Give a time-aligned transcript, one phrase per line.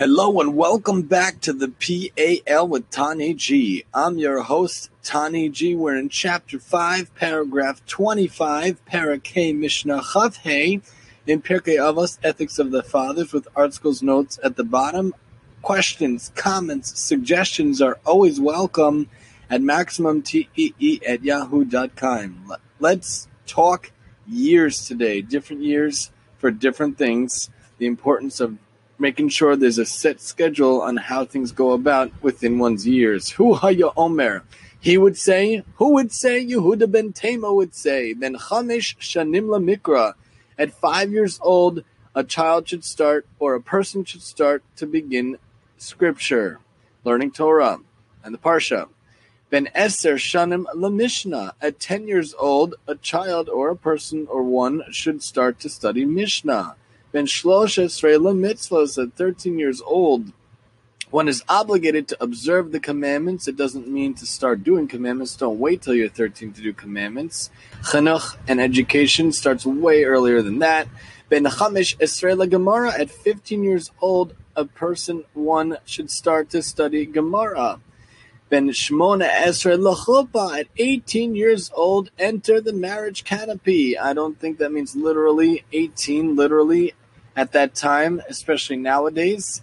[0.00, 3.84] Hello and welcome back to the PAL with Tani G.
[3.92, 5.74] I'm your host, Tani G.
[5.74, 10.80] We're in chapter 5, paragraph 25, Parakeh Mishnah Chav Hey,
[11.26, 15.14] in Pirkei Avos, Ethics of the Fathers, with ArtScroll's notes at the bottom.
[15.60, 19.06] Questions, comments, suggestions are always welcome
[19.50, 22.56] at MaximumTEE at yahoo.com.
[22.78, 23.92] Let's talk
[24.26, 28.56] years today, different years for different things, the importance of
[29.00, 33.30] making sure there's a set schedule on how things go about within one's years.
[33.30, 34.44] Hu haya omer.
[34.78, 39.58] He would say, who would say, Yehuda ben Tema would say, then chamish shanim La
[39.58, 40.14] mikra.
[40.58, 45.38] At five years old, a child should start, or a person should start to begin
[45.78, 46.60] scripture,
[47.04, 47.78] learning Torah
[48.22, 48.88] and the Parsha.
[49.50, 51.54] Ben Eser Shanim La Mishnah.
[51.60, 56.04] At 10 years old, a child or a person or one should start to study
[56.04, 56.76] Mishnah.
[57.12, 59.02] Ben Shlosh Esrei Mitzvahs.
[59.02, 60.32] At 13 years old,
[61.10, 63.48] one is obligated to observe the commandments.
[63.48, 65.34] It doesn't mean to start doing commandments.
[65.34, 67.50] Don't wait till you're 13 to do commandments.
[67.82, 70.86] Chinuch and education starts way earlier than that.
[71.28, 72.92] Ben Chamish Esrei Gemara.
[72.96, 77.80] At 15 years old, a person, one, should start to study Gemara.
[78.50, 83.96] Ben Shmona Esrei Lachupa at 18 years old, enter the marriage canopy.
[83.96, 86.94] I don't think that means literally 18, literally
[87.36, 89.62] at that time, especially nowadays.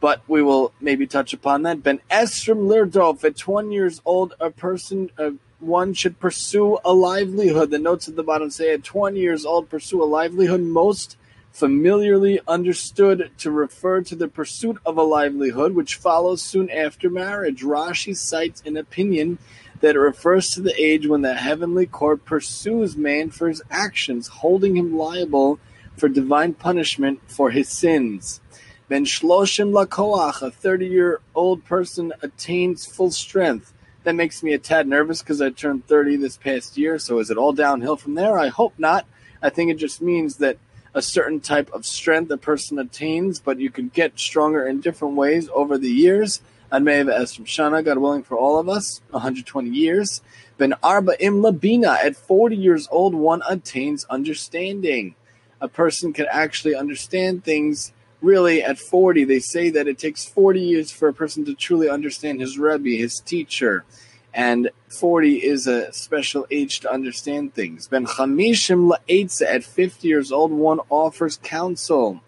[0.00, 1.82] But we will maybe touch upon that.
[1.82, 7.70] Ben Esrim Lirdof at 20 years old, a person, uh, one should pursue a livelihood.
[7.70, 10.62] The notes at the bottom say at 20 years old, pursue a livelihood.
[10.62, 11.18] Most
[11.52, 17.62] familiarly understood to refer to the pursuit of a livelihood, which follows soon after marriage.
[17.62, 19.38] Rashi cites an opinion
[19.80, 24.76] that refers to the age when the heavenly court pursues man for his actions, holding
[24.76, 25.58] him liable
[26.00, 28.40] for divine punishment for his sins.
[28.88, 33.72] Ben Shloshim Lakoach, a 30 year old person, attains full strength.
[34.04, 37.30] That makes me a tad nervous because I turned 30 this past year, so is
[37.30, 38.38] it all downhill from there?
[38.38, 39.06] I hope not.
[39.42, 40.56] I think it just means that
[40.94, 45.14] a certain type of strength a person attains, but you can get stronger in different
[45.14, 46.40] ways over the years.
[46.72, 50.22] And may have as from Shana, God willing, for all of us, 120 years.
[50.56, 55.14] Ben Arba Im Labina, at 40 years old, one attains understanding.
[55.60, 59.24] A person can actually understand things really at 40.
[59.24, 62.90] They say that it takes 40 years for a person to truly understand his Rebbe,
[62.90, 63.84] his teacher
[64.32, 67.88] and 40 is a special age to understand things.
[67.88, 72.20] Ben Chamishim La'etza, at 50 years old, one offers counsel.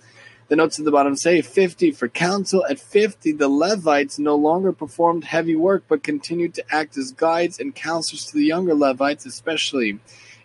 [0.49, 2.67] The notes at the bottom say 50 for counsel.
[2.69, 7.59] At 50, the Levites no longer performed heavy work but continued to act as guides
[7.59, 9.99] and counselors to the younger Levites, especially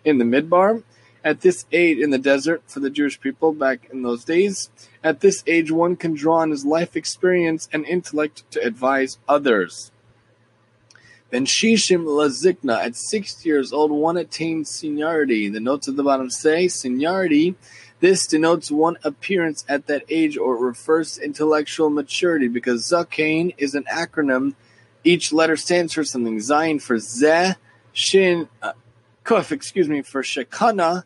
[0.04, 0.82] in the Midbar.
[1.24, 4.70] At this age in the desert for the Jewish people back in those days,
[5.02, 9.90] at this age, one can draw on his life experience and intellect to advise others.
[11.30, 15.48] Ben Shishim Lazikna, at 60 years old, one attains seniority.
[15.48, 17.54] The notes at the bottom say seniority.
[18.00, 23.74] This denotes one appearance at that age or refers to intellectual maturity because Zakain is
[23.74, 24.54] an acronym.
[25.04, 26.38] Each letter stands for something.
[26.38, 27.56] Zayin for Zeh,
[27.92, 28.72] Shin, uh,
[29.28, 31.04] Kuf, excuse me, for Shekana,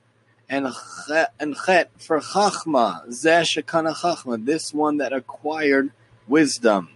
[0.48, 0.68] and
[1.08, 3.04] Chet, and Chet for Chachma.
[3.08, 5.90] Zeh Shekana Chachma, this one that acquired
[6.28, 6.90] wisdom.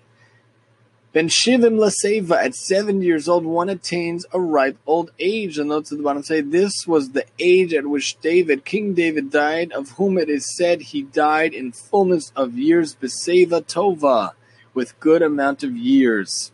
[1.12, 5.56] Ben Shivim Laseva, at seven years old, one attains a ripe old age.
[5.56, 9.32] The notes at the bottom say this was the age at which David, King David,
[9.32, 14.34] died, of whom it is said he died in fullness of years, Beseva Tova,
[14.74, 16.52] with good amount of years.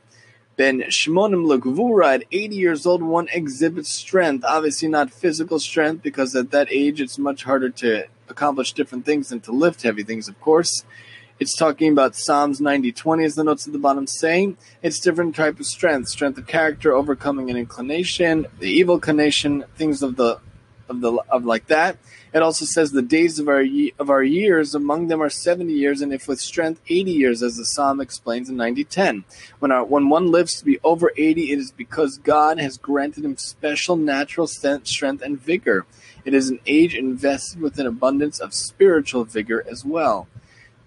[0.56, 4.44] Ben Shmonim Lagvura, at 80 years old, one exhibits strength.
[4.46, 9.30] Obviously, not physical strength, because at that age it's much harder to accomplish different things
[9.30, 10.84] than to lift heavy things, of course.
[11.40, 14.54] It's talking about Psalms 90:20 as the notes at the bottom say.
[14.82, 20.02] It's different type of strength, strength of character, overcoming an inclination, the evil inclination, things
[20.02, 20.38] of the
[20.96, 21.96] of the of like that.
[22.34, 23.64] It also says the days of our
[23.98, 27.56] of our years among them are 70 years and if with strength 80 years as
[27.56, 29.24] the psalm explains in 90:10.
[29.58, 33.24] When our when one lives to be over 80 it is because God has granted
[33.24, 35.86] him special natural strength and vigor.
[36.24, 40.28] It is an age invested with an abundance of spiritual vigor as well.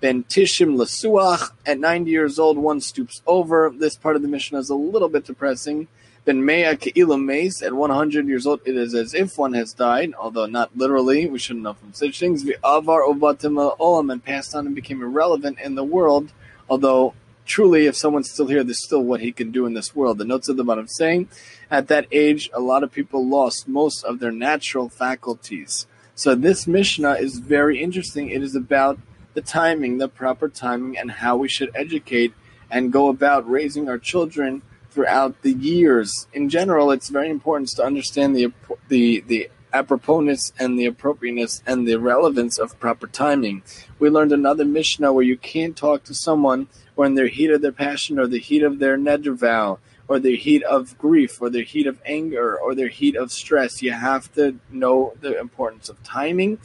[0.01, 1.51] Ben Tishim Lasuach.
[1.65, 3.71] At 90 years old, one stoops over.
[3.75, 5.87] This part of the mission is a little bit depressing.
[6.25, 7.61] Ben Mea Ke'ilam Mace.
[7.61, 11.27] At 100 years old, it is as if one has died, although not literally.
[11.27, 12.43] We shouldn't know from such things.
[12.63, 16.31] Avar Obatim Olam and passed on and became irrelevant in the world,
[16.67, 17.13] although
[17.45, 20.17] truly, if someone's still here, there's still what he can do in this world.
[20.17, 21.29] The notes of the bottom saying,
[21.69, 25.85] at that age, a lot of people lost most of their natural faculties.
[26.15, 28.29] So this Mishnah is very interesting.
[28.29, 28.97] It is about
[29.35, 32.33] the timing, the proper timing, and how we should educate
[32.71, 34.63] and go about raising our children
[34.95, 36.25] throughout the years.
[36.33, 38.51] In general, it's very important to understand the
[38.87, 43.61] the the aproposness and the appropriateness and the relevance of proper timing.
[43.99, 47.73] We learned another Mishnah where you can't talk to someone when their heat of their
[47.73, 51.63] passion or the heat of their neder vow or their heat of grief or their
[51.63, 53.81] heat of anger or their heat of stress.
[53.81, 56.57] You have to know the importance of timing.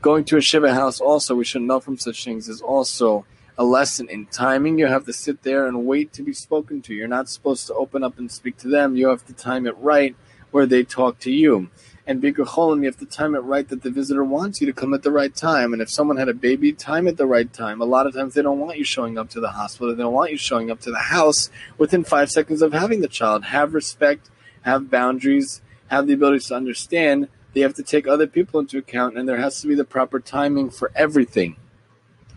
[0.00, 3.26] Going to a Shiva house also, we should know from such things, is also
[3.60, 4.78] a lesson in timing.
[4.78, 6.94] You have to sit there and wait to be spoken to.
[6.94, 8.96] You're not supposed to open up and speak to them.
[8.96, 10.16] You have to time it right
[10.50, 11.68] where they talk to you.
[12.06, 14.72] And Bikur Cholim, you have to time it right that the visitor wants you to
[14.72, 15.74] come at the right time.
[15.74, 17.82] And if someone had a baby, time at the right time.
[17.82, 19.94] A lot of times they don't want you showing up to the hospital.
[19.94, 23.08] They don't want you showing up to the house within five seconds of having the
[23.08, 23.44] child.
[23.44, 24.30] Have respect,
[24.62, 27.28] have boundaries, have the ability to understand.
[27.52, 30.18] They have to take other people into account, and there has to be the proper
[30.18, 31.56] timing for everything.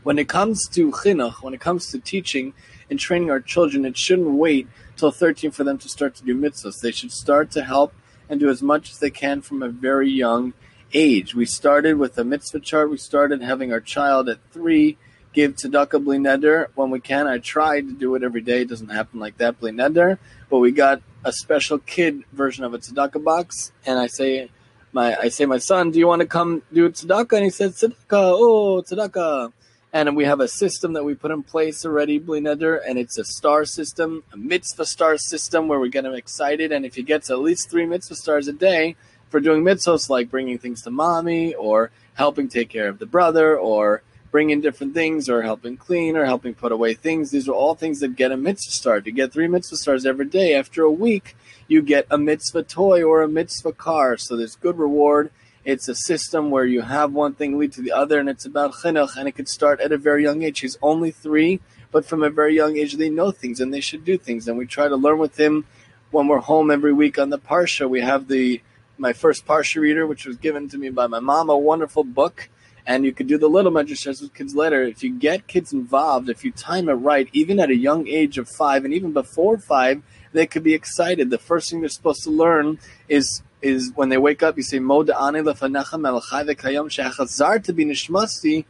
[0.03, 2.53] When it comes to chinuch, when it comes to teaching
[2.89, 4.67] and training our children, it shouldn't wait
[4.97, 6.81] till 13 for them to start to do mitzvahs.
[6.81, 7.93] They should start to help
[8.29, 10.53] and do as much as they can from a very young
[10.93, 11.33] age.
[11.33, 12.89] We started with a mitzvah chart.
[12.89, 14.97] We started having our child at three
[15.33, 17.25] give tzedakah bli neder when we can.
[17.27, 18.61] I try to do it every day.
[18.61, 20.17] It doesn't happen like that bli neder,
[20.49, 24.49] but we got a special kid version of a tzedakah box, and I say,
[24.91, 27.33] my I say, my son, do you want to come do tzedakah?
[27.33, 29.53] And he said, tzedakah, oh tzedakah
[29.93, 33.19] and we have a system that we put in place already, Bli Neder, and it's
[33.19, 36.71] a star system, a mitzvah star system where we get him excited.
[36.71, 38.95] And if he gets at least three mitzvah stars a day
[39.29, 43.55] for doing mitzvahs like bringing things to mommy or helping take care of the brother
[43.55, 44.01] or
[44.31, 47.99] bringing different things or helping clean or helping put away things, these are all things
[47.99, 48.99] that get a mitzvah star.
[48.99, 51.35] To get three mitzvah stars every day, after a week,
[51.67, 54.17] you get a mitzvah toy or a mitzvah car.
[54.17, 55.29] So there's good reward
[55.65, 58.73] it's a system where you have one thing lead to the other, and it's about
[58.73, 60.59] chinuch, and it could start at a very young age.
[60.59, 61.61] He's only three,
[61.91, 64.47] but from a very young age, they know things and they should do things.
[64.47, 65.65] And we try to learn with him
[66.11, 67.89] when we're home every week on the parsha.
[67.89, 68.61] We have the
[68.97, 72.49] my first parsha reader, which was given to me by my mom, a wonderful book.
[72.85, 74.83] And you could do the little medrashas with kids later.
[74.83, 78.37] If you get kids involved, if you time it right, even at a young age
[78.37, 81.29] of five, and even before five, they could be excited.
[81.29, 84.79] The first thing they're supposed to learn is is when they wake up, you say
[84.79, 88.65] Mo da'ani lefanecha melachai v'kayom she'achazar to be nishmasi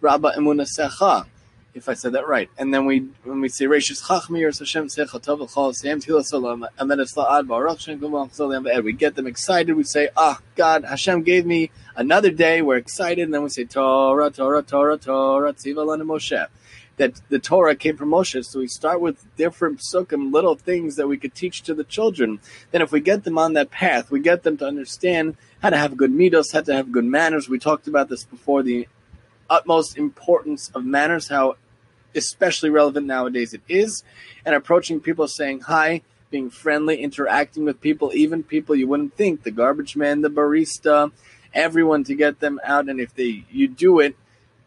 [0.00, 1.26] rabba emunasecha.
[1.74, 4.88] If I said that right, and then we when we say Reishis Chachmi or Hashem
[4.88, 9.26] Secha Tov L'Chol Sam Tila Salam Amenes La'ad Baruch Shem Kuvam Chzolim We get them
[9.26, 9.76] excited.
[9.76, 12.62] We say, Ah, God, Hashem gave me another day.
[12.62, 16.48] We're excited, and then we say Torah, Torah, Torah, Torah, Tziva Lana Moshe
[16.98, 18.44] that the Torah came from Moshe.
[18.44, 22.40] So we start with different psukim, little things that we could teach to the children.
[22.70, 25.76] Then if we get them on that path, we get them to understand how to
[25.76, 27.48] have good midos, how to have good manners.
[27.48, 28.86] We talked about this before, the
[29.48, 31.56] utmost importance of manners, how
[32.14, 34.02] especially relevant nowadays it is,
[34.44, 39.42] and approaching people saying hi, being friendly, interacting with people, even people you wouldn't think,
[39.42, 41.10] the garbage man, the barista,
[41.54, 42.88] everyone to get them out.
[42.88, 44.16] And if they you do it,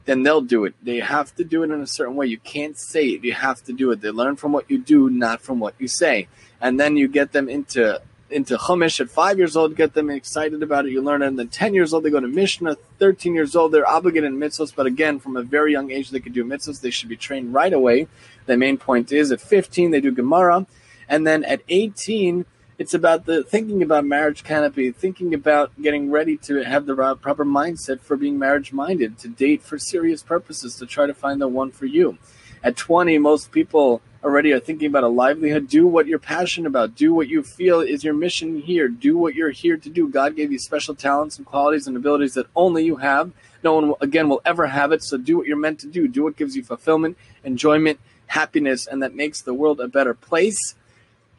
[0.06, 0.74] then they'll do it.
[0.82, 2.28] They have to do it in a certain way.
[2.28, 3.24] You can't say it.
[3.24, 4.02] You have to do it.
[4.02, 6.28] They learn from what you do, not from what you say.
[6.60, 8.02] And then you get them into
[8.32, 10.92] into Chumash at five years old, get them excited about it.
[10.92, 11.28] You learn it.
[11.28, 12.78] And then 10 years old, they go to Mishnah.
[13.00, 14.74] 13 years old, they're obligated in mitzvahs.
[14.74, 16.82] But again, from a very young age, they could do mitzvahs.
[16.82, 18.08] They should be trained right away.
[18.46, 20.66] The main point is at 15, they do Gemara.
[21.08, 22.46] And then at 18,
[22.82, 27.46] it's about the thinking about marriage canopy, thinking about getting ready to have the proper
[27.46, 31.48] mindset for being marriage minded, to date for serious purposes, to try to find the
[31.48, 32.18] one for you.
[32.64, 35.68] At 20, most people already are thinking about a livelihood.
[35.68, 36.96] Do what you're passionate about.
[36.96, 38.88] Do what you feel is your mission here.
[38.88, 40.08] Do what you're here to do.
[40.08, 43.32] God gave you special talents and qualities and abilities that only you have.
[43.64, 45.04] No one, again, will ever have it.
[45.04, 46.08] So do what you're meant to do.
[46.08, 50.74] Do what gives you fulfillment, enjoyment, happiness, and that makes the world a better place.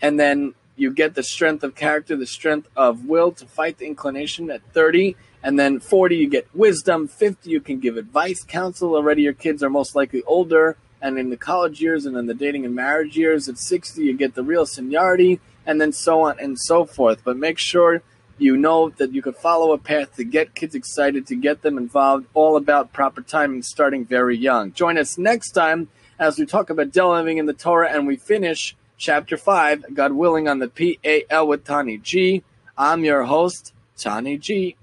[0.00, 3.86] And then you get the strength of character, the strength of will to fight the
[3.86, 5.16] inclination at 30.
[5.42, 7.08] And then 40, you get wisdom.
[7.08, 8.94] 50, you can give advice, counsel.
[8.94, 10.76] Already your kids are most likely older.
[11.00, 14.16] And in the college years and in the dating and marriage years, at 60, you
[14.16, 17.22] get the real seniority, and then so on and so forth.
[17.24, 18.02] But make sure
[18.38, 21.76] you know that you can follow a path to get kids excited, to get them
[21.76, 24.72] involved, all about proper timing, starting very young.
[24.72, 25.88] Join us next time
[26.18, 30.48] as we talk about delving in the Torah and we finish Chapter 5, God willing,
[30.48, 32.44] on the PAL with Tani G.
[32.78, 34.76] I'm your host, Tani G.